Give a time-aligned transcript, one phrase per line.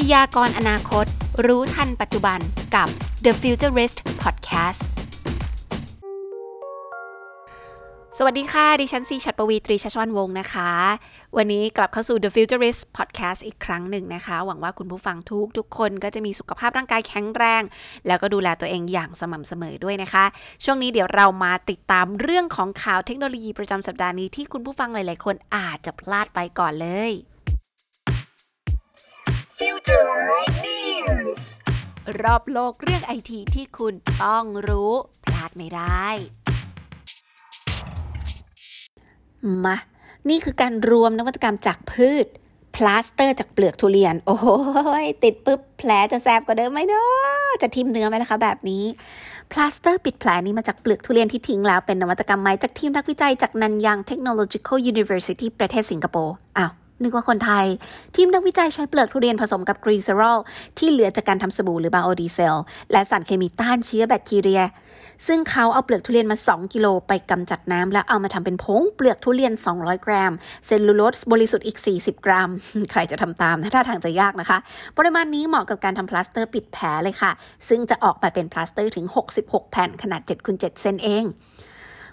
[0.00, 1.06] พยากรณ์อนาคต
[1.46, 2.38] รู้ทันปัจจุบัน
[2.74, 2.88] กับ
[3.24, 4.82] The Futurist Podcast
[8.18, 10.70] สวัสดีค่ะ ดิฉันซีชัดปวีตรีชัชวันวงศ์นะคะ
[11.36, 17.62] วันนี้กลับเข้าสู่ The Futurist Podcast อีกครั้งหนึ่งนะคะ หวังว่าคุณผู้ฟังทุกทุกคนก็จะมีสุขภาพร่างกายแข็งแรง
[18.06, 20.24] แล้วก็ดูแลตัวเองอย่างสม่ำเสมอด้วยนะคะ
[20.64, 27.14] ช่วงนี้เดี๋ยวเรามาติดตามเรื่องของข่าวเทคโนโลยีประจำสัปดาห์นี้ที่คุณผู้ฟังหลาย ๆ คนอาจจะพลาดไปก่อนเลย
[29.64, 30.08] Future
[30.66, 31.42] News
[32.22, 34.92] รอบโลกเรื่องไอทีที่คุณต้องรู้
[35.24, 36.06] พลาดไม่ได้
[39.64, 39.76] มา
[40.28, 42.26] นี่คือการรวมนวัตกรรมจากพืช
[42.76, 44.46] พลาสเตอร์จากเปลือกทุเรียน โอ้โห
[45.24, 48.84] ติดปุ๊บ แผลจะแสบกว่าเดิมไหมเนาะจะทิ่มเนื้อไหมล่ะคะแบบนี้
[49.52, 56.72] พลาสเตอร์ปิดแผลนี้มาจากเปลือกทุเรียนที่ทิ้งแล้วเป็นนวัตกรรมใหม่จากทีมนักวิจัยจาก Nanyang Technological University ประเทศสิงคโปร์ อ้าว
[57.04, 57.66] นึกว่าคนไทย
[58.16, 60.38] ทีมนักวิจัยใช้เปลือกทุเรียนผสมกับกลีเซอรอล
[60.78, 62.56] ที่เหลือจากการทำสบู่หรือไบโอดีเซล
[62.92, 64.62] และสารเคมีต้านเชื้อแบคทีเรีย
[65.26, 70.32] ซึ่งเขาเอาเปลือกทุเรียนมา 2 กิโลไปกำจัดน้ำแล้วเอามาทำเป็นผงเปลือกทุเรียน 200 กรัม
[70.66, 72.50] เซลลูโลสบริสุทธิ์อีก 40 กรัม
[72.90, 74.58] ใครจะทำตามนะท่าทางจะยากนะคะ
[74.98, 77.30] ปริมาณนี้เหมาะกับการทำพลาสเตอร์ปิดแผลเลยค่ะ
[77.68, 79.06] ซึ่งจะออกมาเป็นพลาสเตอร์ถึง
[79.38, 81.24] 66 แผ่นขนาด7คูณ7เซนเอง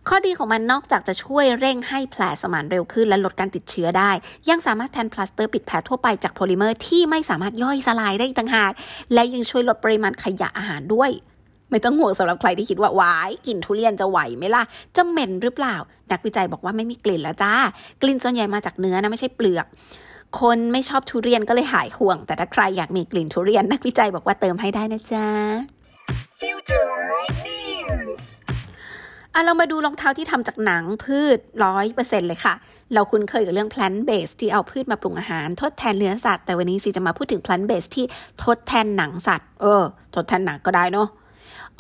[0.10, 4.12] ข้อดีของมันนอกจากจะช่วยเร่งให้แผลสมานเร็วขึ้นและลดการติดเชื้อได้
[4.50, 8.72] ยังสามารถแทนพลาสเตอร์ปิดแผลทั่วไปจากโพลิเมอร์ที่ไม่สามารถย่อยสลายได้อีกต่างหาก
[9.14, 11.10] และยังช่วยลดปริมาณขยะอาหารด้วย
[11.70, 14.64] ไม่ต้องห่วงสำหรับใครที่คิดว่าว้ายกลิ่นทุเรียนจะไหวไหมล่ะ
[14.96, 15.76] จะเหม็นหรือเปล่า
[16.12, 17.54] นักวิจัยบอกว่าไม่มีกลิ่นแล้วจ้า
[18.02, 19.66] กลิ่นส่วนใหญ่มาจากเนื้อนะไม่ใช่เปลือก
[20.40, 25.28] คนไม่ชอบทุเรียนก็เลยหายห่วง แต่ถ้าใครอยากมีกลิ่นทุเรียนนักวิจัยบอกว่าเติมให้ได้นะจ๊ะ
[26.40, 26.90] Future
[27.48, 28.24] News
[29.34, 32.54] อะเรามาดูรองเท้าที่ทำจากหนังพืชร้อยเปอร์เซ็นเลยค่ะ
[32.94, 38.06] เราคุ้นเคยกับเรื่อง plant based ที่เอาพืชมาปรุงอาหาร ทดแทนเนื้อสัตว์ แต่วันนี้สิจะมาพูดถึง plant based ที่
[38.44, 39.84] ทดแทนหนังสัตว์ เออ
[40.16, 41.08] ทดแทนหนังก็ได้เนาะ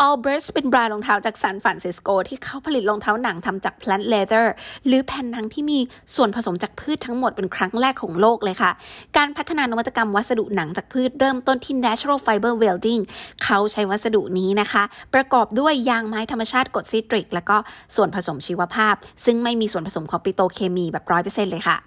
[0.07, 4.45] Allbirds เป็นแบรนด์รองเท้าจากซานฟรานซิสโกที่เขาผลิตรองเท้าหนังทำจาก plant leather
[4.85, 5.79] หรือแผ่นหนังที่มี
[6.15, 8.71] ส่วนผสมจากพืชทั้งหมดเป็นครั้งแรกของโลกเลยค่ะ
[9.17, 13.01] การพัฒนานวัตกรรมวัสดุหนังจากพืชเริ่มต้นที่ natural fiber welding
[13.43, 14.83] เขาใช้วัสดุนี้นะคะ
[15.13, 17.57] ประกอบด้วยยางไม้ธรรมชาติกรดซิตริก แล้วก็
[17.95, 21.77] ส่วนผสมชีวภาพ ซึ่งไม่มีส่วนผสมของปิโตเคมีแบบร้อยเปอร์เซ็นต์เลยค่ะ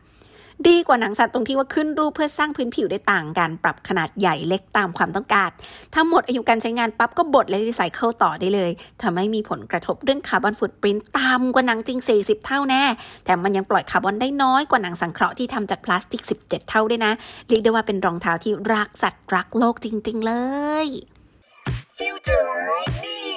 [0.68, 5.50] ดีกว่าหนังสัตว์ตรงที่ว่าขึ้นรูปเพื่อสร้างพื้นผิวได้ต่างกัน ปรับขนาดใหญ่เล็กตามความต้องการ
[5.94, 8.70] ถ้าหมดอายุการใช้งานปั๊บก็บดและรีไซเคิลต่อได้เลย
[9.02, 12.82] ทำให้มีผลกระทบเรื่องคาร์บอนฟุตปรินต์ต่ำกว่าหนังจริง 40 เท่าแน่
[13.24, 17.12] แต่มันยังปล่อยคาร์บอนได้น้อยกว่าหนังสังเคราะห์ที่ทำจากพลาสติก 17 เท่าด้วยนะ
[17.48, 20.32] เรียกได้ว่าเป็นรองเท้าที่รักสัตว์รักโลกจริง ๆ เล
[20.86, 20.88] ย
[21.98, 22.46] Future
[23.04, 23.33] News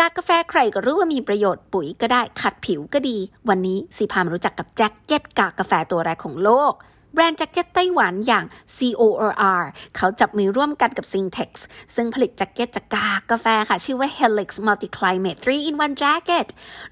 [0.00, 3.16] กากกาแฟใครก็รู้ว่ามีประโยชน์ปุ๋ยก็ได้ขัดผิวก็ดี
[3.48, 6.72] วันนี้ซีพามารู้จักกับแจ็คเก็ตกากกาแฟตัวแรกของโลก
[7.14, 8.44] แบรนด์แจ็คเก็ตไต้หวันอย่าง
[8.76, 9.62] CORR
[9.96, 11.50] เขาจับมือร่วมกันกับ Singtex
[11.94, 16.46] ซึ่งผลิตแจ็คเก็ตจากกากกาแฟค่ะ ชื่อว่า Helix Multi Climate 3 in 1 Jacket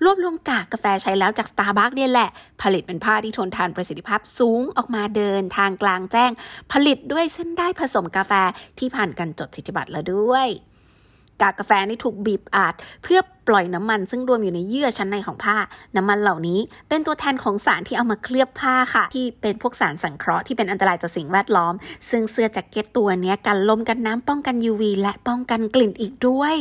[0.04, 2.30] รวบรวมกากกาแฟใช้แล้วจาก Starbucks เนี่ยแหละ
[2.62, 6.30] ผลิตเป็นผ้าที่ทนทานประสิทธิภาพสูงออกมาเดินทางกลางแจ้ง
[6.72, 8.32] ผลิตด้วยเส้นได้ผสมกาแฟ
[8.78, 10.48] ที่ผ่านการจดสิทธิบัตรแล้วด้วย
[11.43, 15.56] กากกาแฟนี่ถูกบีบอัดเพื่อปล่อยน้ำมันซึ่งรวมอยู่ในเยื่อชั้นในของผ้า
[15.97, 21.75] น้ำมันเหล่านี้เป็นตัวแทนของสารที่เอามาเคลือบผ้าค่ะ ที่เป็นพวกสารสังเคราะห์ที่เป็นอันตรายต่อสิ่งแวดล้อม
[22.10, 26.56] ซึ่งเสื้อแจ็คเก็ตตัวนี้กันลมกันน้ำป้องกัน UV และป้องกันกลิ่นอีกด้วย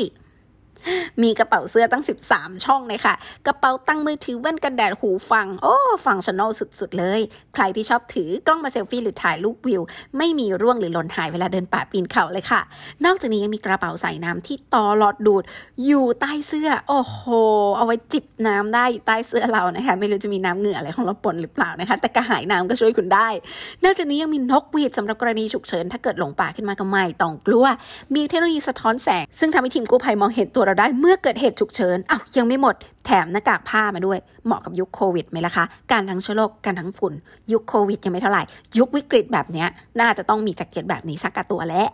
[1.24, 2.04] มีกระเป๋าเสื้อตั้ง
[2.34, 3.14] 13 ช่องเลยค่ะ
[3.48, 5.76] กระเป๋าตั้งมือถือแว่นกันแดดหูฟัง โอ้
[6.06, 7.20] ฟังชั่นอลสุดๆเลย
[7.54, 9.82] ใครที่ชอบถือกล้องมาเซลฟี่หรือถ่ายรูปวิว
[10.18, 12.62] ไม่มีร่วงหรือหล่นหายเวลาเดินป่าปีนเขาเลยค่ะ
[13.06, 15.44] นอกจากนี้ยังมีกระเป๋าใส่น้ำที่ต่อหลอดดูด
[15.86, 17.22] อยู่ใต้เสื้อ โอ้โห
[17.78, 23.28] เอาไว้จิบน้ำได้อยู่ใต้เสื้อเรานะคะ ไม่รู้จะมีน้ำเหงื่ออะไรของเราปนหรือเปล่านะคะ แต่กระหายน้ำก็ช่วยคุณได้
[23.84, 27.66] นอกจากนี้ยังมีนกหวีดสำหรับกรณีฉุกเฉินถ้าเกิดหลงป่าขึ้นมาก็ไม่ต้องกลัว
[28.16, 37.14] มีเทคโนโลยีสะท้อนแสง ซึ่งทำให้ทีมกู้ภัยมองเห็นตัวเราได้เมื่อเกิดเหตุฉุกเฉินอ้าวยังไม่หมด แถมหน้ากากผ้ามาด้วย เหมาะกับยุคโควิดไหมล่ะคะ การทั้งเชื้อโรคการทั้งฝุ่น
[37.52, 38.44] ยุคโควิดยังไม่เท่าไหร่
[38.78, 39.68] ยุควิกฤตแบบเนี้ย
[40.00, 41.88] น่าจะต้องมีแจ็คเก็ตแบบนี้สักกะตัวแล้ว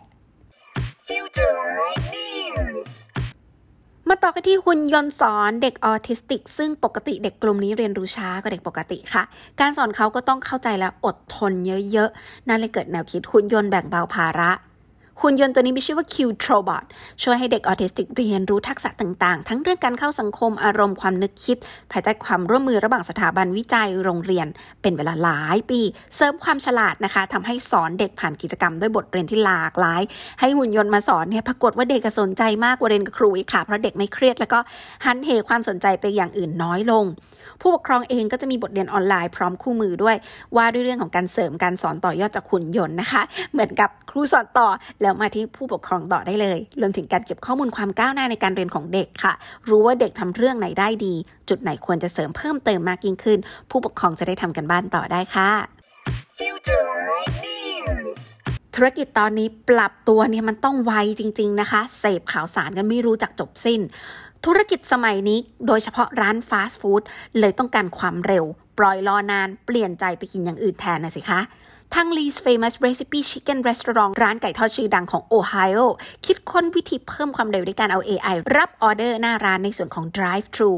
[1.06, 1.58] Future
[2.14, 2.90] News
[4.08, 9.22] มาต่อกันที่หุ่นยนต์สอนเด็กออทิสติก ซึ่งปกติเด็กกลุ่มนี้เรียนรู้ช้ากว่าเด็กปกติค่ะ
[9.60, 11.52] การสอนเขาก็ต้องเข้าใจและอดทน
[11.92, 14.50] เยอะๆ นั่นเลยเกิดแนวคิดหุ่นยนต์แบ่งเบาภาระ
[15.22, 16.84] หุ่นยนต์ตัวนี้มีชื่อว่า Q Trobot
[17.22, 21.56] ช่วยให้เด็กออทิสติกเรียนรู้ทักษะต่างๆ ทั้งเรื่องการเข้าสังคมอารมณ์ความนึกคิด
[21.92, 24.46] ภายใต้ความร่วมมือระหว่างสถาบันวิจัยโรงเรียน
[24.82, 25.80] เป็นเวลาหลายปี
[26.16, 30.02] เสริมความฉลาดนะคะทำให้สอนเด็กผ่านกิจกรรมด้วยบทเรียนที่หลากหลาย
[30.40, 34.58] ให้หุ่นยนต์มาสอนเนี่ยปรากฏว่าเด็กสนใจมากกว่าเรียนกับครูอีกค่ะเพราะเด็กไม่เครียดแล้วก็
[35.04, 37.06] หันเหความสนใจไปอย่างอื่นน้อยลง
[37.60, 40.16] ผู้ปกครองเองก็จะมีบทเรียนออนไลน์พร้อมคู่มือด้วย
[40.56, 43.22] ว่าด้วยเรื่องของการเสริมการสอนต่อยอดจากหุ่นยนต์นะคะ
[43.52, 44.68] เหมือนกับครูสอนต่อ
[45.04, 49.32] แล้วมาที่ผู้ปกครองต่อได้เลย รวมถึงการเก็บข้อมูลความก้าวหน้าในการเรียนของเด็กค่ะ
[49.68, 51.14] รู้ว่าเด็กทำเรื่องไหนได้ดี
[51.48, 53.38] จุดไหนควรจะเสริมเพิ่มเติมมากยิ่งขึ้น
[53.70, 55.50] ผู้ปกครองจะได้ทำกันบ้านต่อได้ค่ะ
[56.38, 56.90] Future
[57.44, 58.20] News.
[58.74, 63.80] ธุรกิจตอนนี้ปรับตัวเนี่ยมันต้องไวจริง ๆ นะคะ เสพข่าวสารกันไม่รู้จักจบสิ้น
[64.44, 67.02] ธุรกิจสมัยนี้โดยเฉพาะร้านฟาสต์ฟู้ด
[67.38, 68.44] เลยต้องการความเร็ว
[68.78, 71.40] ปล่อยรอนานเปลี่ยนใจไปกินอย่างอื่นแทนนะสิคะ
[71.94, 75.78] ทาง Lee's Famous Recipe Chicken Restaurant ร้านไก่ทอดชื่อดังของโอไฮโอ
[76.26, 80.72] คิดค้นวิธีเพิ่มความเร็วด้วยการเอา AI รับออเดอร์หน้าร้านในส่วนของ Drive Thru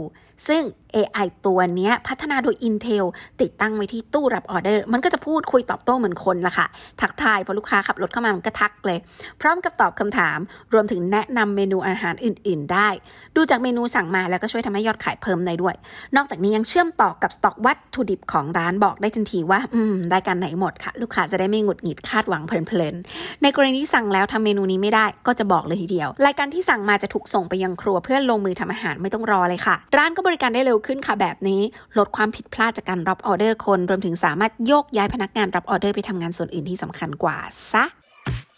[0.48, 0.62] ซึ่ง
[0.96, 3.04] AI ตัวนี้พัฒนาโดย Intel
[3.40, 6.66] ติดตั้งไว้ที่ตู้รับออเดอร์ มันก็จะพูดคุยตอบโต้เหมือนคนละค่ะ
[7.00, 8.98] ทักทายพอลูกค้าขับรถเข้ามามันก็ทักเลย
[9.40, 10.38] พร้อมกับตอบคำถาม
[10.72, 12.88] รวมถึงแนะนำเมนูอาหารอื่น ๆ ได้
[13.36, 15.74] ดูจากเมนูสั่งมาแล้วก็ช่วยทำให้ยอดขายเพิ่มได้ด้วย
[16.16, 31.62] นอกจากนี้ยังเชื่อมต่อกับสต็อกวัตถุดิบของร้านบอกได้ทันทีว่า อืมได้การไหนหมดค่ะ ลูกค้าจะได้ไม่หงุดหงิดคาดหวังเพลินๆในกรณีที่สั่งแล้วทำเมนูนี้ไม่ได้ ก็จะบอกเลยทีเดียว รายการที่สั่งมาจะถูกส่งไปยังครัวเพื่อลงมือทำอาหารไม่ต้องรอเลยค่ะ ร้านก็บริการได้เร็วขึ้นค่ะแบบนี้
[31.98, 37.36] ลดความผิดพลาดจากการรับออเดอร์คน รวมถึงสามารถโยกย้ายพนักงานรับออเดอร์ไปทำงานส่วนอื่นที่สำคัญกว่า
[37.72, 37.84] ซะ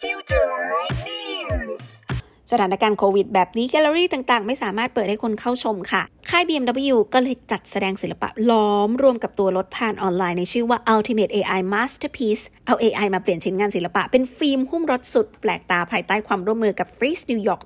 [0.01, 0.53] Future
[1.07, 1.83] News.
[2.51, 17.61] สถานการณ์โควิดแบบนี้แกลเลอรี่ต่างๆ ไม่สามารถเปิดให้คนเข้าชมค่ะ ค่าย BMW ก็เลยจัดแสดงศิลปะล้อมรวมกับตัวรถผ่านออนไลน์ในชื่อว่า Ultimate AI Masterpiece เอา AI มาเปลี่ยนชิ้นงานศิลปะ เป็นฟิล์มหุ้มรถสุดแปลกตาภายใต้ความร่วมมือกับ Freeze New York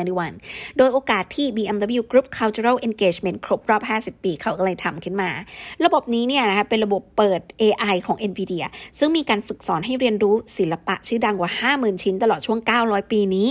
[0.00, 5.30] 2021 โดยโอกาสที่ BMW Group Cultural Engagement ครบรอบ 50 ปีเขาก็เลยทำขึ้นมา
[5.84, 8.64] ระบบนี้เนี่ยนะคะเป็นระบบเปิด AI ของ NVIDIA
[8.98, 13.48] ซึ่งมีการฝึกสอนให้เรียนรู้ศิลปะชื่อดังกว่า 50,000 ชิ้นตลอดช่วง 900 ปีนี้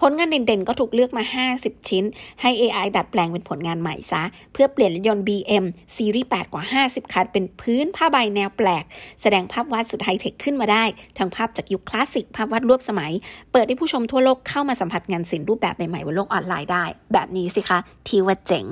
[0.00, 1.24] ผลงานเด่นๆ ก็ถูกเลือกมา
[1.56, 2.04] 50 ชิ้น
[2.40, 4.22] ให้ AI ดัดแปลงเป็นผลงานใหม่ซะ
[4.52, 5.64] เพื่อเปลี่ยนรถยนต์ BM
[5.96, 8.84] ซีรีส์ 8 กว่า 50 คัน เป็นพื้นผ้าใบแนวแปลก
[9.22, 10.84] แสดงภาพวาดสุดไฮเทคขึ้นมาได้
[11.18, 13.12] ทั้งภาพจากยุคคลาสสิก ภาพวาดรวบสมัย
[13.52, 18.64] เปิดให้ผู้ชมทั่วโลกเข้ามาสัมผัสงานศิลป์รูปแบบใหม่ๆบนโลกออนไลน์ได้ แบบนี้สิคะที่ว่าเจ๋ง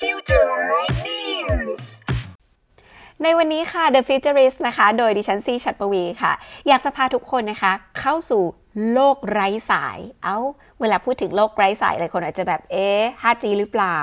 [0.00, 0.50] Future
[1.06, 1.82] News.
[3.22, 6.32] ในวันนี้ค่ะ The Futurist นะคะ โดยดิฉันซีชัดปวีค่ะ
[6.68, 8.42] อยากจะพาทุกคนนะคะ เข้าสู่
[8.92, 10.38] โลกไร้สาย เอา้า
[10.80, 13.98] เวลาพูดถึงโลกไร้สายหลายคนอาจจะแบบ เอ๊ะ 5G หรือเปล่า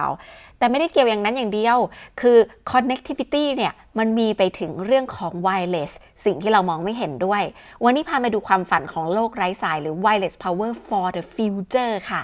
[0.58, 1.78] แต่ไม่ได้เกี่ยวอย่างนั้นอย่างเดียว
[2.22, 2.38] คือ
[2.72, 5.92] connectivity เนี่ย มันมีไปถึงเรื่องของ wireless
[6.26, 7.44] สิ่งที่เรามองไม่เห็นด้วย
[7.84, 12.24] วันนี้พามาดูความฝันของโลกไร้สายหรือ wireless power for the future ค่ะ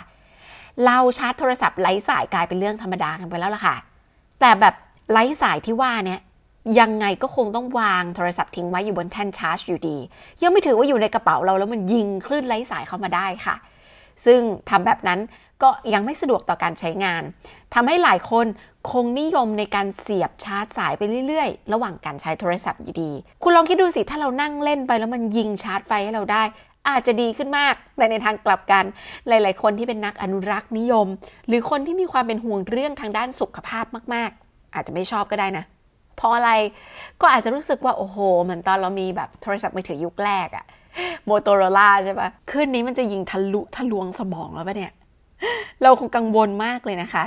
[0.86, 3.76] เราชาร์จโทรศัพท์ไร้สายกลายเป็นเรื่องธรรมดากันไปแล้วล่ะค่ะ
[4.40, 4.76] แต่แบบ
[5.12, 6.20] ไร้สายที่ว่าเนี่ย
[6.80, 9.98] ยังไงก็คงต้องวางโทรศัพท์ทิ้งไว้อยู่บนแท่นชาร์จอยู่ดี
[10.42, 13.56] ยังไม่ถือว่าอยู่ในกระเป๋าเราแล้วมันยิงคลื่นไร้สายเข้ามาได้ค่ะ
[14.26, 14.40] ซึ่ง
[14.70, 15.20] ทำแบบนั้น
[15.64, 17.24] ก็ยังไม่สะดวกต่อการใช้งาน
[17.74, 18.46] ทำให้หลายคน
[18.92, 23.12] คงนิยมในการเสียบชาร์จสายไปเรื่อยๆ ระหว่างการใช้โทรศัพท์อยู่ดี
[23.44, 26.44] คุณลองคิดดูสิถ้าเรานั่งเล่นไปแล้วมันยิงชาร์จไฟให้เราได้
[26.90, 28.86] อาจจะดีขึ้นมาก แต่ในทางกลับกัน
[29.28, 31.08] หลายๆ คนที่เป็นนักอนุรักษ์นิยม
[31.48, 35.66] หรือคนที่มีความเป็นห่วงเรื่องทางด้านสุขภาพมาก ๆ อาจจะไม่ชอบก็ได้นะ
[36.20, 36.52] เพราะอะไร
[37.22, 40.66] ก็อาจจะรู้สึกว่า โอ้โห เหมือนตอนเรามีแบบโทรศัพท์มือถือยุคแรกอะ
[41.26, 44.92] โมโตโรล่าใช่ปะขึ้นนี้มันจะยิงทะลุทะลวงสมองแล้วปะเนี่ย
[45.82, 47.24] เราคงกังวลมากเลยนะคะ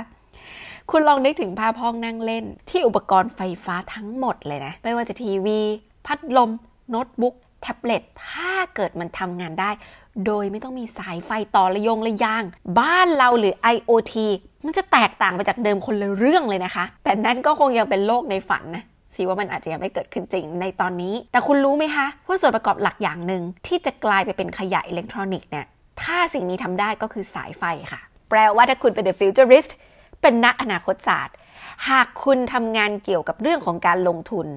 [0.91, 5.59] คุณลองนึกถึงภาพห้องนั่งเล่น ที่อุปกรณ์ไฟฟ้าทั้งหมดเลยนะ ไม่ว่าจะทีวี
[6.05, 6.49] พัดลม
[6.89, 9.71] โน้ตบุ๊กแท็บเล็ตถ้าเกิดมันทำงานได้
[10.25, 12.43] โดยไม่ต้องมีสายไฟต่อระยงระยาง
[12.79, 14.13] บ้านเราหรือ IoT
[14.65, 18.83] มันจะแตกต่างไปจากเดิมคนละเรื่องเลยนะคะ แต่นั่นก็คงยังเป็นโลกในฝันนะ
[19.15, 25.65] สิว่ามันอาจจะยังไม่เกิดขึ้นจริงในตอนนี้ แต่คุณรู้ไหมคะว่าส่วนประกอบหลักอย่างหนึ่งที่จะกลายไปเป็นขยะอิเล็กทรอนิกส์เนี่ย
[26.01, 29.71] ถ้าสิ่งนี้ทำได้ก็คือสายไฟค่ะ แปลว่าถ้าคุณเป็น the futurist
[30.21, 31.35] เป็นนักอนาคตศาสตร์
[31.89, 34.47] หากคุณทำงานเกี่ยวกับเรื่องของการลงทุน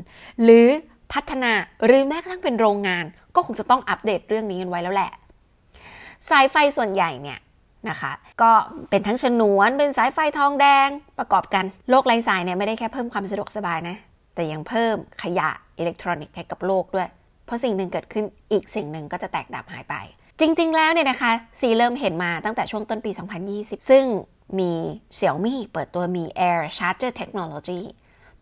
[0.42, 0.66] หรือ
[1.12, 1.52] พัฒนา
[1.86, 5.10] หรือแม้กระทั่งเป็นโรงงาน ก็คงจะต้องอัปเดตเรื่องนี้กันไว้แล้วแหละ
[6.28, 7.38] สายไฟส่วนใหญ่เนี่ย
[7.88, 8.50] นะคะ ก็
[8.90, 13.96] เป็นทั้งฉนวนเป็นสายไฟทองแดงประกอบกันโลกไร้สายเนี่ยไม่ได้แค่เพิ่มความสะดวกสบายนะ
[14.34, 17.08] แต่ยังเพิ่มขยะอิเล็กทรอนิกส์ให้กับโลกด้วย
[17.46, 19.94] เพราะสิ่งหนึ่งเกิดขึ้นอีกสิ่งหนึ่งก็จะแตกดับหายไป
[20.40, 23.10] จริง ๆ แล้วเนี่ยนะคะซีเริ่มเห็นมาตั้งแต่ช่วงต้นปี
[23.50, 24.04] 2020 ซึ่ง
[24.58, 24.72] มี
[25.18, 27.80] Xiaomi เปิดตัวมี Air Charger Technology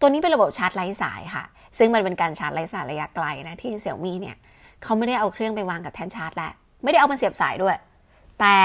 [0.01, 1.45] ตัวนี้เป็นระบบชาร์จไร้สายค่ะ
[1.79, 4.37] ซึ่งมันเป็นการชาร์จไร้สายระยะไกลนะที่ Xiaomi เนี่ย
[4.83, 7.77] เขาไม่ได้เอาเครื่องไปวางกับแท่นชาร์จแล้วไม่ได้เอามาเสียบสายด้วย
[8.41, 8.57] แต่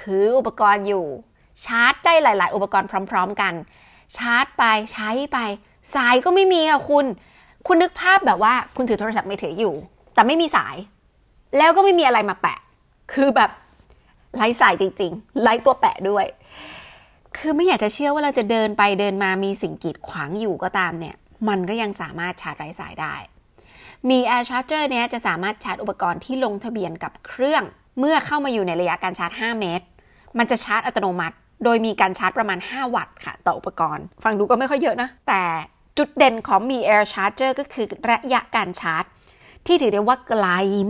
[0.00, 1.06] ถืออุปกรณ์อยู่
[1.64, 3.54] ชาร์จได้หลาย ๆ อุปกรณ์พร้อม ๆ กัน
[4.16, 5.38] ชาร์จไปใช้ไป
[5.94, 7.06] สายก็ไม่มีอะคุณ
[7.66, 9.74] คุณนึกภาพแบบว่าคุณถือโทรศัพท์มือถืออยู่
[10.14, 10.76] แต่ไม่มีสาย
[11.58, 12.58] แล้วก็ไม่มีอะไรมาแปะ
[13.12, 13.50] คือแบบ
[14.36, 16.26] ไร้สายจริง ๆ ไร้ตัวแปะด้วย
[17.36, 21.16] คือไม่อยากจะเชื่อว่าเราจะเดินไปเดินมามีสิ่งกีดขวางอยู่ก็ตามเนี่ย
[21.48, 23.14] มันก็ยังสามารถชาร์จไร้สายได้
[24.08, 27.64] มี Air Charger เนี้ยจะสามารถชาร์จอุปกรณ์ที่ลงทะเบียนกับเครื่อง
[27.98, 29.86] เมื่อเข้ามาอยู่ในระยะการชาร์จ 5 เมตร
[30.38, 35.42] มันจะชาร์จอัตโนมัติ โดยมีการชาร์จประมาณ 5 วัตต์ค่ะ ต่ออุปกรณ์ ฟังดูก็ไม่ค่อยเยอะนะ แต่
[35.98, 39.04] จุดเด่นของมี Air Charger ก็คือระยะการชาร์จ
[39.66, 40.46] ที่ถือได้ว่าไกล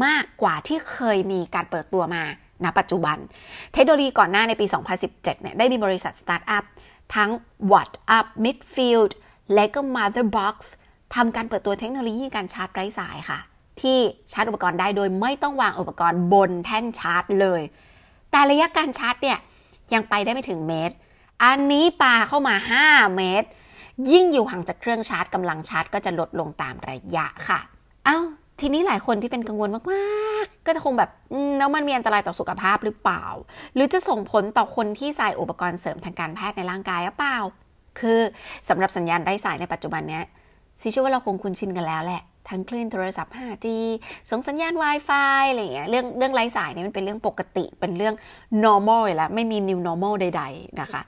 [0.06, 2.22] มากกว่าที่เคยมีการเปิดตัวมา
[2.64, 3.18] ณปัจจุบัน
[3.72, 4.66] เทคโนโลยีก่อนหน้าในปี
[4.98, 6.64] 2017 เนี่ยได้มีบริษัทสตาร์ทอัพ
[7.14, 7.30] ทั้ง
[7.70, 9.12] Watt Up Midfield
[9.54, 10.56] และก็ Motherbox
[11.14, 13.38] ทำการเปิดตัวเทคโนโลยีการชาร์จไร้สายค่ะ
[13.82, 13.98] ที่
[14.32, 17.62] ชาร์จอุปกรณ์ได้โดยไม่ต้องวางอุปกรณ์บนแท่นชาร์จเลย
[18.30, 19.38] แต่ระยะการชาร์จเนี่ย
[19.94, 20.94] ยังไปได้ไม่ถึงเมตร
[21.44, 23.48] อันนี้ปาเข้ามา 5 เมตร
[24.12, 27.60] ยิ่งอยู่ห่างจากเครื่องชาร์จกำลังชาร์จก็จะลดลงตามระยะค่ะ
[28.04, 28.18] เอ้า
[28.60, 31.10] ทีนี้หลายคนที่เป็นกังวลมากๆ ก็จะคงแบบ
[31.58, 33.24] แล้วมันมีอันตรายต่อสุขภาพหรือเปล่า
[33.74, 37.38] หรือจะส่งผลต่อคนที่ใส่อุปกรณ์เสริมทางการแพทย์ในร่างกายหรือเปล่า
[38.00, 38.20] คือ
[38.68, 40.24] สำหรับสัญญาณไร้สายในปัจจุบันเนี้ย
[40.80, 43.66] ซิเชื่อว่าเราคงคุ้นชินกันแล้วแหละ ทั้งคลื่นโทรศัพท์ 5G
[44.30, 48.14] ส่งสัญญาณ Wi-Fi อะไรเงี้ย เรื่องเรื่องไร้สายเนี่ยมันเป็นเรื่องปกติ เป็นเรื่อง
[48.64, 51.02] normal อยู่แล้ว ไม่มี new normal ใด ๆ นะคะ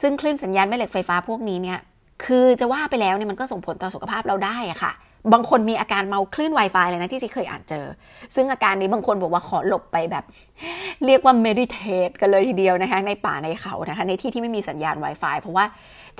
[0.00, 1.78] ซึ่งคลื่นสัญญาณแม่เหล็กไฟฟ้าพวกนี้เนี่ย
[2.24, 4.92] คือจะว่าไปแล้วเนี่ยมันก็ส่งผลต่อสุขภาพเราได้อะค่ะ
[5.32, 7.86] บางคนมีอาการเมาคลื่น Wi-Fi เลยนะที่ที่เคยอ่านเจอ
[8.34, 10.24] ซึ่งอาการนี้บางคนบอกว่าขอหลบไปแบบ
[11.06, 15.64] เรียกว่า meditate กันเลยทีเดียวนะคะ ในป่าในเขานะคะ ในที่ที่ไม่มีสัญญาณ Wi-Fi เพราะว่า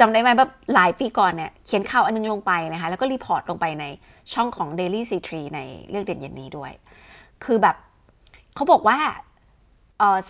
[0.00, 3.84] จำได้ไหมแบบหลายปีก่อนเนี่ยเขียนข่าวอันนึงลงไปนะคะ แล้วก็ report ลงไปใน
[4.34, 6.72] ช่องของ Daily C3 ในเรื่องเด่นเย็นนี้ด้วย
[7.44, 7.76] คือแบบ
[8.54, 8.98] เขาบอกว่า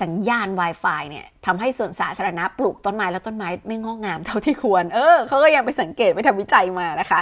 [0.02, 7.20] สัญญาณ Wi-Fi เนี่ยทำให้ส่วนสาธารณะปลูกต้นไม้แล้วต้นไม้ไม่งอกงามเท่าที่ควร เออเขาก็ยังไปสังเกตไปทำวิจัยมานะคะ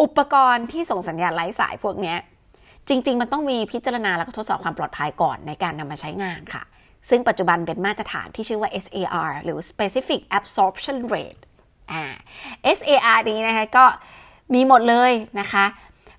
[0.00, 2.14] อุปกรณ์ที่ส่งสัญญาณไร้สายพวกนี้
[2.88, 6.62] จริง ๆ มันต้องมีพิจารณาแล้วก็ทดสอบความปลอดภัยก่อนในการนำมาใช้งานค่ะ
[7.08, 11.42] ซึ่งปัจจุบันเป็นมาตรฐานที่ชื่อว่า SAR หรือ Specific Absorption Rate
[11.92, 12.04] อ่า
[12.78, 13.84] SAR นี้นะคะก็
[14.54, 15.64] มีหมดเลยนะคะ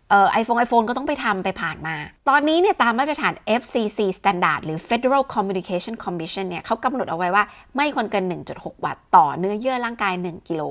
[0.09, 1.95] เอ่อไอโฟนไอโฟนก็ต้องไปทำไปผ่านมา
[2.29, 7.43] ตอนนี้เนี่ยตามมาตรฐาน FCC Standard หรือ Federal Communication Commission เนี่ยเขากำหนดเอาไว้ว่า
[7.77, 8.25] ไม่ควรเกิน
[8.55, 10.63] 1.6 วัตต์ต่อเนื้อเยื่อร่างกาย 1 กิโล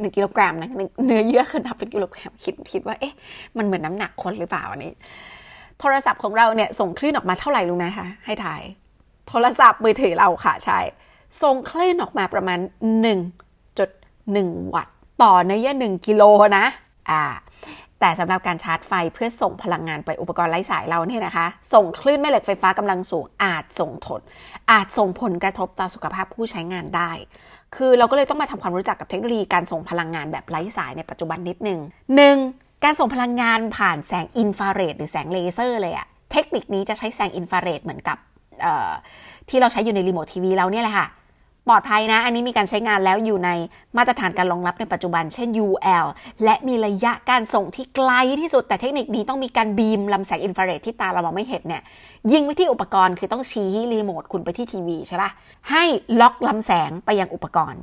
[0.00, 0.70] หนึ่งกิโลกรัมนะ
[1.06, 3.14] เนื้อเยื่อคือนับเป็นกิโลกรัมคิดคิดว่าเอ๊ะ
[3.56, 4.92] มันเหมือนน้ำหนักคนหรือเปล่าอันนี้
[5.80, 8.62] โทรศัพท์ของเราเนี่ยส่งคลื่นออกมาเท่าไหร่รู้ไหมคะให้ถ่าย
[9.28, 10.78] โทรศัพท์มือถือเราค่ะใช่
[11.42, 12.58] ส่งคลื่นออกมาประมาณ
[13.66, 16.22] 1.1 วัตต์ ต่อเนื้อเยื่อ1กิโล
[16.58, 16.66] นะ
[17.10, 17.24] อ่า
[18.00, 24.20] แต่สำหรับการชาร์จไฟเพื่อส่งพลังงานไปอุปกรณ์ไร้สายเราเนี่ยนะคะ ส่งคลื่นแม่เหล็กไฟฟ้ากำลังสูงอาจส่งผล
[24.70, 27.10] อาจส่งผลกระทบต่อสุขภาพผู้ใช้งานได้
[27.76, 31.80] คือเราก็เลยต้องมาทำความรู้จักกับเทคโนโลยีการส่งพลังงานแบบไร้สายในปัจจุบันนิดนึง
[32.16, 32.36] หนึ่ง
[32.84, 38.18] การส่งพลังงานผ่านแสงอินฟราเรดหรือแสงเลเซอร์เลยอะเทคนิคนี้จะใช้แสงอินฟราเรดเหมือนกับ
[39.48, 41.08] ที่เราใช้อยู่ในรีโมททีวีเราเนี่ยแหละค่ะ
[41.68, 43.50] ปลอดภัยนะ อันนี้มีการใช้งานแล้วอยู่ใน
[43.96, 46.06] มาตรฐานการรองรับในปัจจุบัน เช่น UL
[46.44, 51.82] และมีระยะการส่งที่ไกลที่สุด แต่เทคนิคนี้ต้องมีการ beam ลำแสงอินฟราเรดที่ตาเรามองไม่เห็นเนี่ย
[52.32, 55.30] ยิงไปที่อุปกรณ์คือต้องชี้รีโมทคุณไปที่ทีวีใช่ปะ
[55.70, 55.84] ให้
[56.20, 57.82] ล็อกลำแสงไปยังอุปกรณ์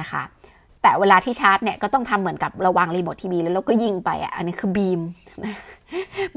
[0.00, 0.22] นะคะ
[0.82, 5.00] แต่เวลาที่ชาร์จเนี่ยก็ต้องทำเหมือนกับเราวางรีโมททีวีแล้วเราก็ยิงไปอะอันนี้คือ beam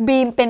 [0.08, 0.50] beam เป็น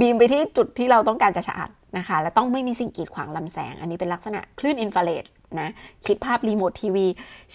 [0.00, 1.68] beam ไปที่จุดที่เราต้องการจะชาร์จ
[1.98, 5.24] นะคะ และต้องไม่มีสิ่งกีดขวางลำแสง อันนี้เป็นลักษณะคลื่นอินฟราเรด
[5.60, 5.70] นะ
[6.06, 7.06] คิดภาพรีโมททีวี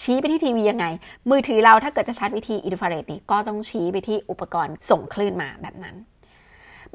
[0.01, 0.86] ชี้ไปที่ทีวียังไง
[1.30, 5.96] มือถือเราถ้าเกิดจะชาร์จวิธีอินฟราเรดนี้ก็ต้องชี้ไปที่อุปกรณ์ส่งคลื่นมาแบบนั้น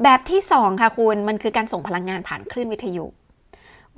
[0.03, 3.05] แบบที่สองค่ะคุณมันคือการส่งพลังงานผ่านคลื่นวิทยุ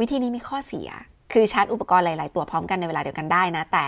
[0.01, 0.89] วิธีนี้มีข้อเสีย
[1.33, 3.87] คือชาร์จอุปกรณ์หลาย ๆ ตัวพร้อมกันในเวลาเดียวกันได้นะ แต่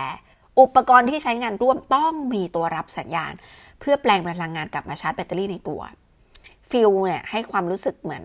[0.59, 3.33] อุปกรณ์ที่ใช้งานร่วมต้องมีตัวรับสัญญาณ
[3.79, 5.81] เพื่อแปลงพลังงานกลับมาชาร์จแบตเตอรี่ในตัว
[6.69, 8.23] ฟิลเนี่ยให้ความรู้สึกเหมือน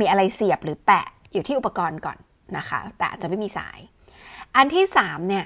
[0.00, 2.18] มีอะไรเสียบหรือแปะอยู่ที่อุปกรณ์ก่อน
[2.56, 3.78] นะคะ แต่อาจจะไม่มีสาย
[4.56, 5.44] อันที่3เนี่ย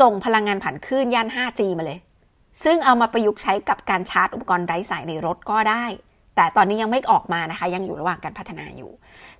[0.00, 1.98] ส่งพลังงานผ่านคลื่นย่าน 5G มาเลย
[2.64, 5.84] ซึ่งเอามาประยุกต์ใช้กับการชาร์จอุปกรณ์ไร้สายในรถก็ได้
[6.36, 8.90] แต่ตอนนี้ยังไม่ออกมานะคะ ยังอยู่ระหว่างการพัฒนาอยู่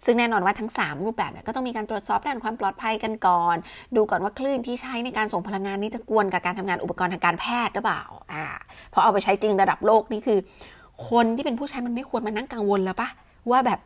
[0.04, 3.56] ซึ่งแน่นอนว่าทั้ง 3 รูปแบบเนี่ยก็ต้องมีการตรวจสอบด้านความปลอดภัยกันก่อน
[3.96, 8.44] ดูก่อนว่าคลื่นที่ใช้ในการส่งพลังงานนี้จะกวนกับการทำงานอุปกรณ์ทางการแพทย์หรือเปล่าอ่า
[8.92, 10.38] พอเอาไปใช้จริงระดับโลกนี่คือ
[11.10, 13.08] คนที่เป็นผู้ใช้มันไม่ควรมานั่งกังวลแล้วปะ
[13.50, 13.80] ว่าแบบ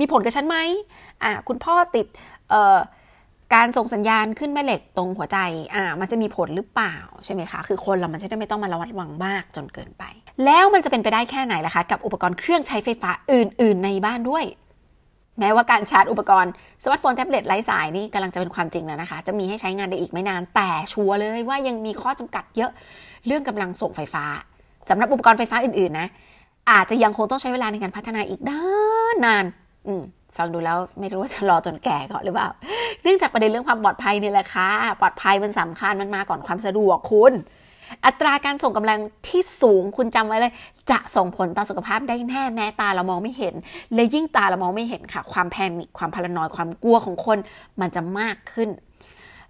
[0.00, 0.56] มีผลกับฉันไหม
[1.22, 2.06] อ่าคุณพ่อติด
[2.50, 2.78] เอ่อ
[3.54, 5.38] การส่งสัญญาณคลื่นแม่เหล็กตรงหัวใจ
[5.74, 10.04] อ่ามันจะมีผลหรือเปล่าใช่ไหมคะ คือคนเรามันจะได้ไม่ต้องมาระมัดระวังมากจนเกินไป
[10.44, 14.44] แล้วมันจะเป็นไปได้แค่ไหนล่ะคะ กับอุปกรณ์เครื่องใช้ไฟฟ้าอื่น ๆ ในบ้านด้วย
[15.40, 16.52] แม้ว่าการชาร์จอุปกรณ์
[16.82, 22.70] สมาร์ทโฟนแท็บเล็ตไร้สายนี่กำลังจะเป็นความจริงแล้วนะคะ จะมีให้ใช้งานได้อีกไม่นานแต่ชัวร์เลยว่ายังมีข้อจำกัดเยอะ
[23.26, 24.24] เรื่องกำลังส่งไฟฟ้า
[24.88, 26.08] สำหรับอุปกรณ์ไฟฟ้าอื่น ๆ นะ
[26.70, 28.60] อาจจะยังคงต้องใช้เวลาในการพัฒนาอีกนา
[29.14, 29.44] นนาน
[29.86, 30.02] อืม
[30.36, 32.48] ฟังดูแล้วไม่รู้ว่าจะรอจนแก่ก่อนหรือเปล่า
[33.02, 34.68] เนื่องจากประเด็นเรื่องความปลอดภัยนี่แหละค่ะ
[35.00, 37.32] ปลอดภัยมันสำคัญมันมาก่อนความสะดวกคุณ
[38.06, 40.52] อัตราการส่งกำลังที่สูงคุณจำไว้เลย
[40.90, 43.54] จะส่งผลต่อสุขภาพได้แน่แม้ตาเรามองไม่เห็น
[43.94, 47.38] และยิ่งตาเรามองไม่เห็นค่ะ ความแพนิคความพารานอยความกลัวของคน
[47.80, 48.68] มันจะมากขึ้น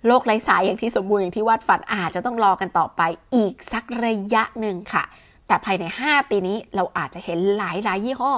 [0.07, 3.03] โลกไร้สายอย่างที่สมบูรณ์อย่างที่วาดฝันอาจจะต้องรอกันต่อไป
[3.35, 5.05] อีกสักระยะหนึ่งค่ะ
[5.47, 8.33] แต่ภายใน 5 ปีนี้เราอาจจะเห็นหลายหลายยี่ห้อ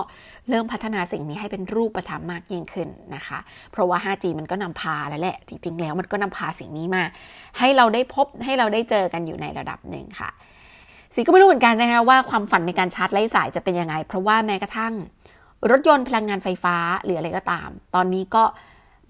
[0.51, 3.39] เริ่มพัฒนาสิ่งนี้ให้เป็นรูปธรรมมากยิ่งขึ้นนะคะ
[3.73, 7.03] เพราะว่า 5G มันก็นำพาแล้วแหละ จริง ๆ แล้วมันก็นำพาสิ่งนี้มา
[7.59, 10.31] ให้เราได้พบให้เราได้เจอกันอยู่ในระดับหนึ่งค่ะ
[11.15, 14.95] สีก็ไม่รู้เหมือนกันนะคะว่าความฝันในการชาร์จไร้สายจะเป็นยังไง เพราะว่าแม้กระทั่ง
[15.71, 18.45] รถยนต์พลังงานไฟฟ้าหรืออะไรก็ตาม ตอนนี้ก็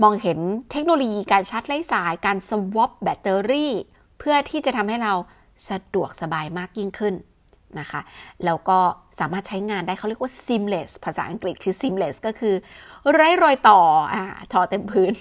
[0.02, 0.38] มองเห็น
[0.70, 3.72] เทคโนโลยีการชาร์จไร้สาย การสวอปแบตเตอรี่
[4.18, 5.12] เพื่อที่จะทำให้เรา
[5.70, 7.14] สะดวกสบายมากยิ่งขึ้น
[7.80, 8.00] นะคะ
[8.44, 8.78] แล้วก็
[9.20, 12.54] สามารถใช้งานได้เขาเรียกว่า seamless ภาษาอังกฤษคือ seamless ก็คือ
[13.12, 13.80] ไร้รอยต่อ
[14.12, 14.22] อ่า
[14.52, 15.12] ทอเต็มพื้น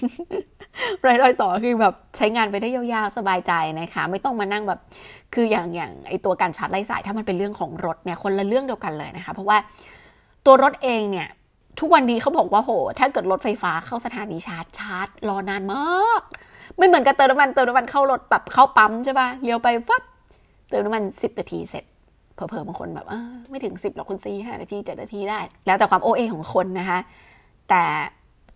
[1.01, 4.79] ไร้รอยต่อคือแบบใช้งานไปได้ยาวๆ สบายใจนะคะ ไม่ต้องมานั่งแบบ
[5.33, 9.57] คืออย่างอย่างไอตัวการชาร์จไร้สาย ถ้ามันเป็นเรื่องของรถเนี่ยคนละเรื่องเดียวกันเลยนะคะ เพราะว่า
[10.45, 11.27] ตัวรถเองเนี่ย
[11.79, 16.21] ทุกวันนี้เขาบอกว่าโห ถ้าเกิดรถไฟฟ้าเข้าสถานีชาร์จชาร์จรอนานมาก
[16.77, 20.03] ไม่เหมือนกับเติมน้ำมันเติมน้ำมันเข้ารถแบบเข้าปั๊มใช่ปะเลี้ยวไปฟับ
[20.69, 21.83] เติมน้ำมันสิบนาทีเสร็จ
[22.47, 23.05] เผลอๆบางคนแบบ
[23.49, 26.99] ไม่ถึงสิบหรอกคุณซีห้านาทีเจ็ดนาทีได้ แล้วแต่ความโอเอของคนนะคะ
[27.69, 27.83] แต่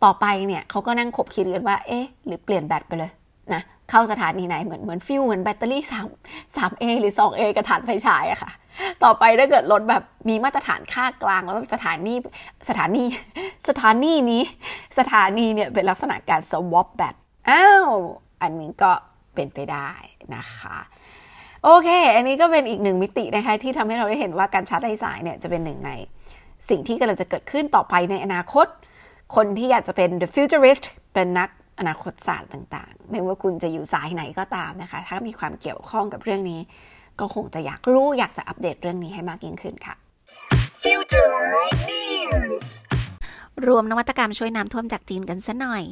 [0.03, 3.11] ต่อไปเนี่ยเขาก็นั่งขบคิดกันว่า เอ๊ะ หรือเปลี่ยนแบตไปเลย
[3.53, 6.07] นะเข้าสถานีไหนเหมือนเหมือนฟิวเหมือนแบตเตอรี่สาม
[6.55, 8.51] สามเอหรือสองเอกระถานไฟฉายอะค่ะ
[9.03, 12.13] ต่อไปถ้าเกิดรถแบบมีมาตรฐานค่ากลางแล้วสถานี
[12.69, 13.03] สถานี
[13.69, 14.43] สถานีนี้
[14.99, 17.15] สถานีเนี่ยเป็นลักษณะการสวอปแบต
[17.49, 17.87] อ้าว
[18.41, 18.91] อันนี้ก็
[19.35, 19.89] เป็นไปได้
[20.35, 20.77] นะคะ
[21.65, 25.91] โอเค อันนี้ก็เป็นอีกหนึ่งมิตินะคะที่ทำให้เราได้เห็นว่าการชาร์จไร้สายเนี่ยจะเป็นหนึ่งใน
[26.69, 28.67] สิ่งที่กำลังจะเกิดขึ้นต่อไปในอนาคต
[29.35, 36.59] คนที่อยากจะเป็น the futurist เป็นนักอนาคตศาสตร์ต่างๆ ไม่ว่าคุณจะอยู่สายไหนก็ตามนะคะ ถ้ามีความเกี่ยวข้องกับเรื่องนี้
[37.19, 39.95] ก็คงจะอยากรู้อยากจะอัปเดตเรื่องนี้ให้มากยิ่งขึ้นค่ะ
[40.83, 41.33] Future
[41.89, 42.67] News
[43.67, 45.83] รวมนวัตกรรมช่วยน้ำท่วมจากจีนกันซะหน่อย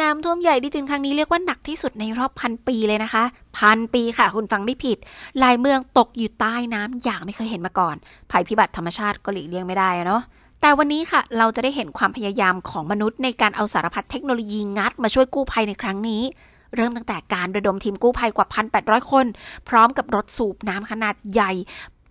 [0.00, 3.24] น้ำท่วมใหญ่ที่จีนครั้งนี้เรียกว่าหนักที่สุดในรอบพันปีเลยนะคะ
[3.58, 4.98] พันปีค่ะ คุณฟังไม่ผิด
[5.38, 7.96] หลายเมืองตกอยู่ใต้น้ำอย่างไม่เคยเห็นมาก่อน
[8.30, 10.22] ภัยพิบัติธรรมชาติก็หลีกเลี่ยงไม่ได้เนาะ
[10.60, 16.22] แต่วันนี้ค่ะ เราจะได้เห็นความพยายามของมนุษย์ในการเอาสารพัดเทคโนโลยีงัดมาช่วยกู้ภัยในครั้งนี้
[16.76, 18.46] เริ่มตั้งแต่การระดมทีมกู้ภัยกว่า
[18.78, 19.26] 1,800 คน
[19.68, 21.52] พร้อมกับรถสูบน้ำขนาดใหญ่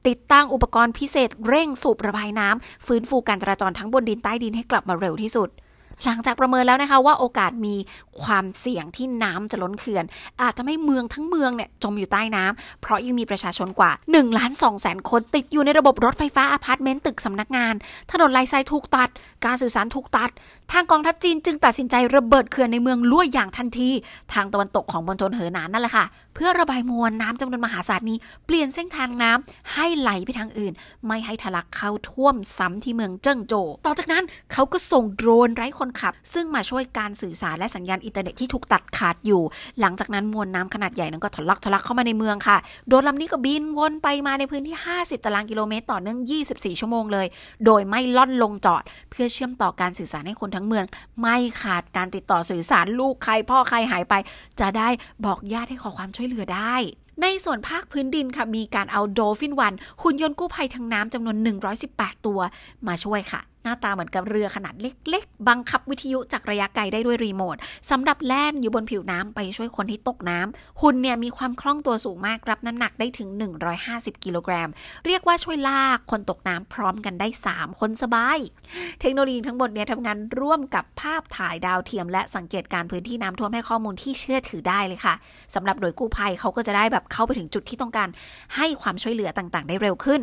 [0.08, 5.50] ติดตั้งอุปกรณ์พิเศษเร่งสูบระบายน้ำฟื้นฟูการจราจรทั้งบนดินใต้ดินให้กลับมาเร็วที่สุด
[6.06, 7.76] หลังจากประเมินแล้วนะคะว่าโอกาสมี
[8.22, 10.06] ความเสี่ยงที่น้ำจะล้นเขื่อน
[10.41, 17.74] อาจทำให้เมืองทั้งเมืองเนี่ยจมอยู่ใต้น้ำเพราะยังมีประชาชนกว่า1ล้าน2แสนคนติดอยู่ในระบบรถไฟฟ้าอพาร์ตเมนต์ตึกสำนักงาน
[18.12, 19.10] ถนนลายไซถูกตัด
[19.46, 20.30] การสื่อสารถูกตัด
[20.72, 23.89] ทางกองทัพจีนจึงตัดสินใจระเบิดเขื่อนในเมืองลั่วอย่างทันที
[24.34, 30.74] ทางตะวันตกของมณฑลเหอหนานนั่นแหละค่ะ เพื่อระบายมวลน้ำจำนวนมหาศาลนี้ เปลี่ยนเส้นทางน้ำให้ไหลไปทางอื่น
[31.08, 39.41] ไม่ให้ทะลักเข้าท่วมซ้ำที่เมืองเจิ้งโจวต่อจากนั้นเขาก็ส่งโดรนไร้คนขับ ซึ่งมาช่วยการสื่อสารและสัญญาณอินเทอร์เน็ตที่ถูกตัดขาดอยู่
[39.80, 46.19] หลังจากนั้นมวลน้ำขนาดใหญ่นั้นก็ทะลักทะลักเข้ามาในเมืองค่ะ โดรนลำนี้ก็บินวนไปมาในพื้นที่ 50 ตารางกิโลเมตรต่อเนื่อง
[46.52, 47.28] 24 ชั่วโมงเลย
[47.65, 50.86] โดยไม่ล่อนลงจอด เพื่อเชื่อมต่อการสื่อสารให้คนทั้งเมือง
[51.21, 54.13] ไม่ขาดการติดต่อสื่อสารลูกใครพ่อใครหายไป
[54.60, 54.89] จะได้
[55.26, 56.75] บอกญาติให้ขอความช่วยเหลือได้
[57.21, 61.38] ในส่วนภาคพื้นดินค่ะมีการเอาโดฟินวันหุ่นยนต์กู้ภัยทางน้ำจำนวน
[61.81, 62.39] 118 ตัว
[62.88, 67.56] มาช่วยค่ะ หน้าตาเหมือนกับเรือขนาดเล็ก ๆ บังคับวิทยุจากระยะไกลได้ด้วยรีโมท
[67.89, 73.30] สำหรับแล่นอยู่บนผิวน้ำไปช่วยคนที่ตกน้ำหุ่นเนี่ยมีความคล่องตัวสูงมากรับน้ำหนักได้ถึง
[73.78, 74.69] 150 กิโลกรัม
[75.06, 78.39] เรียกว่าช่วยลากคนตกน้ำพร้อมกันได้ 3 คนสบาย
[79.01, 85.13] เทคโนโลยีทั้งหมดเนี่ยทำงานร่วมกับภาพถ่ายดาวเทียม และสังเกตการณ์พื้นที่น้ำท่วมให้ข้อมูลที่เชื่อถือได้เลยค่ะ
[85.56, 88.10] สำหรับหน่วยกู้ภัยเขาก็จะได้แบบเข้าไปถึงจุดที่ต้องการ
[88.56, 90.21] ให้ความช่วยเหลือต่างๆ ได้เร็วขึ้น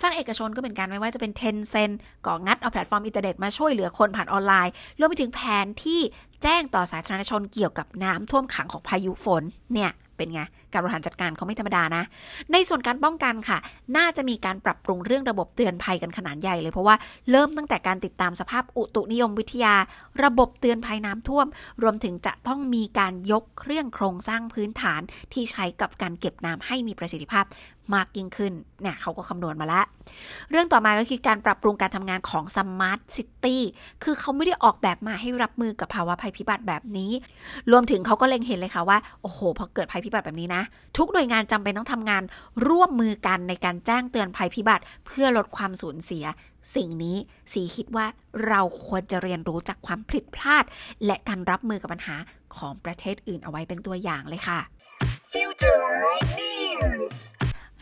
[0.00, 1.90] ฝั่งเอกชนก็เป็นการไม่ว่าจะเป็น Tencent
[2.26, 6.00] ก็งัดเอาแพลตฟอร์มอินเทอร์เน็ตมาช่วยเหลือคนผ่านออนไลน์ รวมไปถึงแผนที่
[6.42, 9.42] แจ้งต่อสาธารณชนเกี่ยวกับน้ำท่วมขังของพายุฝน
[9.74, 12.04] เนี่ยเป็นไง การบริหารจัดการเขาไม่ธรรมดานะ
[12.52, 13.58] ในส่วนการป้องกันค่ะ
[13.96, 16.96] น่าจะมีการปรับปรุงเรื่องระบบเตือนภัยกันขนาดใหญ่เลย เพราะว่า
[17.30, 19.74] เริ่มตั้งแต่การติดตามสภาพอุตุนิยมวิทยา
[20.24, 21.46] ระบบเตือนภัยน้ำท่วม
[21.82, 25.00] รวมถึงจะต้องมีการยกเครื่องโครงสร้างพื้นฐาน
[25.32, 27.44] ที่ใช้กับการเก็บน้ำให้มีประสิทธิภาพ
[27.94, 29.84] มากยิ่งขึ้นเนี่ยเขาก็คำนวณมาแล้ว
[30.50, 33.56] เรื่องต่อมาก็คือการปรับปรุงการทำงานของ Smart City
[34.02, 37.12] คือเขาไม่ได้ออกแบบมาให้รับมือกับภาวะภัยพิบัติแบบนี้
[37.70, 40.62] รวมถึงเขาก็เล็งเห็นเลยค่ะว่า โอ้โห พอเกิดภัยพิบัติแบบนี้นะ
[40.96, 42.22] ทุกหน่วยงานจำเป็นต้องทำงาน
[42.68, 46.24] ร่วมมือกันในการแจ้งเตือนภัยพิบัติ เพื่อลดความสูญเสีย
[46.76, 47.16] สิ่งนี้
[47.52, 48.06] สีคิดว่า
[48.48, 50.64] เราควรจะเรียนรู้จากความผิดพลาด
[51.06, 52.16] และการรับมือกับปัญหา
[52.56, 54.60] ของประเทศอื่นเอาไว้เป็นตัวอย่างเลยค่ะ
[55.32, 55.84] Future
[56.38, 57.16] News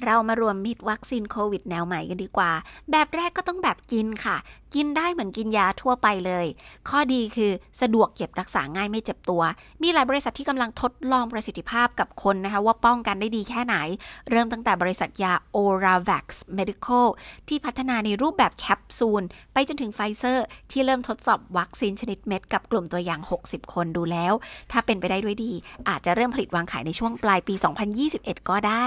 [0.04, 2.52] เรามารวมมิตรวัคซีนโควิดแนวใหม่กันดีกว่า
[2.90, 4.36] แบบแรกก็ต้องแบบกินค่ะ
[4.74, 6.46] กินได้เหมือนกินยาทั่วไปเลย
[6.88, 9.42] ข้อดีคือสะดวกเก็บรักษาง่ายไม่เจ็บตัว
[9.82, 13.76] มีหลายบริษัทที่กำลังทดลองประสิทธิภาพกับคนนะคะ ว่าป้องกันได้ดีแค่ไหน
[14.30, 16.26] เริ่มตั้งแต่บริษัทยา Oravax
[16.58, 17.06] Medical
[17.48, 24.32] ที่พัฒนาในรูปแบบแคปซูล ไปจนถึงไฟเซอร์ ที่เริ่มทดสอบวัคซีนชนิดเม็ดกับกลุ่มตัวอย่าง 60 คนดูแล้ว
[24.72, 25.52] ถ้าเป็นไปได้ด้วยดี
[25.88, 27.54] อาจจะเริ่มผลิตวางขายในช่วงปลายปี
[28.02, 28.86] 2021 ก็ได้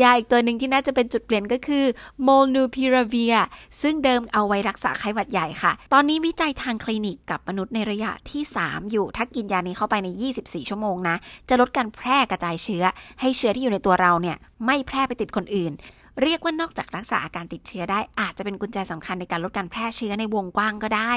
[0.00, 1.84] ยาอีกตัวหนึ่งที่น่าจะเป็นจุดเปลี่ยนก็คือ
[2.26, 3.34] Molnupiravir
[3.82, 10.08] ซึ่งเดิมเอาไว้รักษาไข้หวัดใหญ่ค่ะ ตอนนี้วิจัยทางคลินิกกับมนุษย์ในระยะที่ 3 อยู่ ถ้ากินยานี้เข้าไปใน
[10.40, 11.16] 24 ชั่วโมงนะ
[11.48, 12.84] จะลดการแพร่กระจายเชื้อ
[13.20, 15.74] ให้เชื้อที่อยู่ในตัวเราเนี่ยไม่แพร่ไปติดคนอื่น
[16.22, 21.12] เรียกว่านอกจากรักษาอาการติดเชื้อได้อาจจะเป็นกุญแจสำคัญในการลดการแพร่เชื้อในวงกว้างก็ได้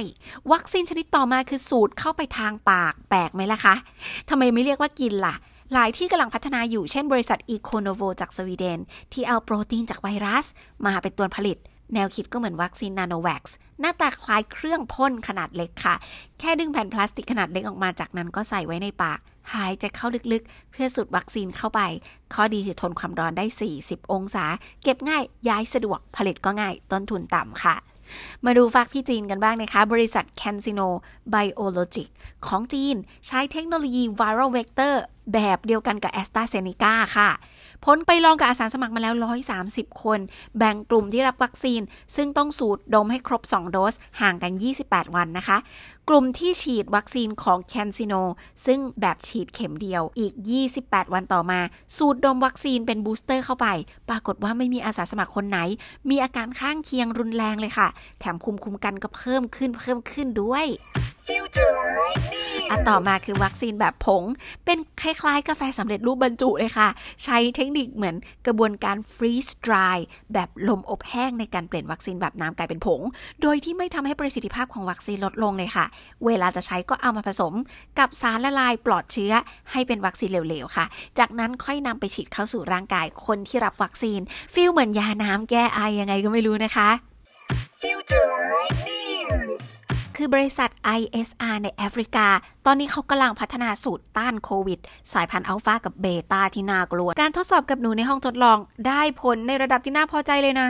[0.52, 3.76] วัคซีนชนิดต่อมาคือสูตรเข้าไปทางปากแปลกไหมล่ะคะ
[4.30, 5.36] ทำไมไม่เรียกว่ากินล่ะ
[5.74, 8.80] หลายที่กำลังพัฒนาอยู่เช่นบริษัท e c o n o v o จากสวีเดน
[9.14, 10.46] ที่เอาโปรตีนจากไวรัส
[10.86, 11.58] มาเป็นตัวผลิต
[11.94, 15.96] แนวคิดก็เหมือนวัคซีนนาโนแว็กซ์หน้าตาคล้ายเครื่องพ่นขนาดเล็กค่ะ
[16.40, 19.20] แค่ดึงแผ่นพลาสติกขนาดเล็กออกมาจากนั้นก็ใส่ไว้ในปาก
[19.54, 21.82] หายใจเข้าลึกๆ เพื่อสูดวัคซีนเข้าไป
[22.34, 23.46] ข้อดีคือทนความร้อนได้
[23.80, 24.46] 40 องศา
[24.84, 27.76] เก็บง่ายย้ายสะดวกผลิตก็ง่าย ต้นทุนต่ำค่ะ
[28.46, 30.88] มาดูฝากพี่จีนกันบ้างนะคะ บริษัท CanSino
[31.34, 32.08] Biologic
[32.48, 32.96] ของจีน
[33.28, 34.94] ใช้เทคโนโลยี Viral Vector
[35.34, 37.30] แบบเดียวกันกับ a s t r a z เซ e c a ค่ะ
[37.86, 39.14] ผลไปลองกับอาสาสมัครมาแล้ว
[39.58, 40.20] 130 คน
[40.58, 41.82] แบ่งกลุ่มที่รับวัคซีน
[42.16, 44.52] ซึ่งต้องสูดดมให้ครบ 2 โดส ห่างกัน
[44.84, 45.58] 28 วันนะคะ
[46.10, 48.22] กลุ่มที่ฉีดวัคซีนของ CanSino
[48.66, 50.34] ซึ่งแบบฉีดเข็มเดียวอีก
[50.74, 51.60] 28 วันต่อมา
[51.98, 53.68] สูดดมวัคซีนเป็นบูสเตอร์เข้าไป
[54.10, 55.60] ปรากฏว่าไม่มีอาสาสมัครคนไหน
[56.10, 57.88] มีอาการข้างเคียงรุนแรงเลยค่ะ
[58.20, 60.66] แถมคุมคุมกันก็เพิ่มขึ้นเพิ่มขึ้นด้วย
[61.28, 61.74] Future
[62.34, 64.24] News อันต่อมาคือวัคซีนแบบผง
[64.66, 66.88] เป็นคล้ายๆ กาแฟสำเร็จรูปบรรจุเลยค่ะ
[67.24, 68.16] ใช้เทคนิคเหมือน
[68.48, 69.98] กระบวนการ freeze dry
[70.34, 73.02] แบบลมอบแห้งในการเปลี่ยนวัคซีนแบบน้ำกลายเป็นผง
[73.42, 75.86] โดยที่ไม่ทำให้ประสิทธิภาพของวัคซีนลดลงเลยค่ะ
[76.26, 77.54] เวลาจะใช้ก็เอามาผสม
[78.00, 79.34] กับสารละลายปลอดเชื้อ
[79.72, 80.86] ให้เป็นวัคซีนเหลวๆค่ะ
[81.20, 84.20] จากนั้นค่อยนำไปฉีดเข้าสู่ร่างกายคนที่รับวัคซีน
[84.54, 86.90] feel เหมือนยาน้ำแก้ไอยังไงก็ไม่รู้นะคะ
[87.82, 88.43] Future News
[90.26, 92.28] คือบริษัท ISR ในแอฟริกา
[92.66, 94.80] ตอนนี้เขากำลังพัฒนาสูตรต้านโควิด
[95.14, 98.58] สายพันธุ์อัลฟากับเบต้าที่น่ากลัว การทดสอบกับหนูในห้องทดลอง
[98.88, 100.70] ได้ผลในระดับที่น่าพอใจเลยนะ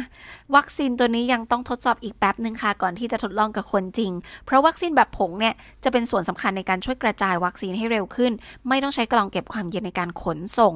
[0.56, 4.12] วัคซีนตัวนี้ยังต้องทดสอบอีกแป๊บหนึ่งค่ะ ก่อนที่จะทดลองกับคนจริง
[4.46, 8.32] เพราะวัคซีนแบบผงเนี่ยจะเป็นส่วนสำคัญในการช่วยกระจายวัคซีนให้เร็วขึ้น
[8.68, 10.74] ไม่ต้องใช้กล่องเก็บความเย็นในการขนส่ง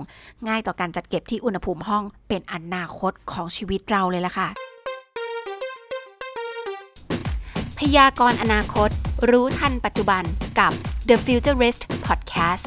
[0.47, 4.49] ง่ายต่อการจัดเก็บที่อุณหภูมิห้องเป็นอนาคตของชีวิตเราเลยล่ะค่ะ
[7.79, 8.89] พยากรณ์อนาคต
[9.29, 10.23] รู้ทันปัจจุบัน
[10.59, 10.71] กับ
[11.09, 12.65] The Futurist Podcast